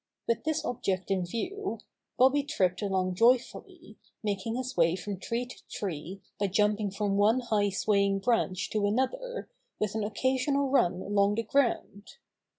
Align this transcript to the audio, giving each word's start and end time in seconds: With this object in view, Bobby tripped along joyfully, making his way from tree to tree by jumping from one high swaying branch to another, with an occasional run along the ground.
With 0.27 0.45
this 0.45 0.65
object 0.65 1.11
in 1.11 1.27
view, 1.27 1.77
Bobby 2.17 2.41
tripped 2.41 2.81
along 2.81 3.13
joyfully, 3.13 3.99
making 4.23 4.55
his 4.55 4.75
way 4.75 4.95
from 4.95 5.19
tree 5.19 5.45
to 5.45 5.61
tree 5.69 6.21
by 6.39 6.47
jumping 6.47 6.89
from 6.89 7.17
one 7.17 7.39
high 7.41 7.69
swaying 7.69 8.17
branch 8.17 8.71
to 8.71 8.87
another, 8.87 9.47
with 9.79 9.93
an 9.93 10.03
occasional 10.03 10.69
run 10.71 11.03
along 11.03 11.35
the 11.35 11.43
ground. 11.43 12.15